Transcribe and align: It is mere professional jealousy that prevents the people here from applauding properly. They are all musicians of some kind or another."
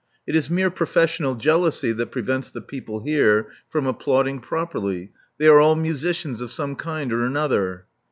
It 0.25 0.35
is 0.35 0.49
mere 0.49 0.71
professional 0.71 1.35
jealousy 1.35 1.91
that 1.91 2.09
prevents 2.09 2.49
the 2.49 2.59
people 2.59 3.01
here 3.01 3.49
from 3.69 3.85
applauding 3.85 4.39
properly. 4.39 5.11
They 5.37 5.45
are 5.45 5.59
all 5.59 5.75
musicians 5.75 6.41
of 6.41 6.49
some 6.51 6.75
kind 6.75 7.13
or 7.13 7.23
another." 7.23 7.85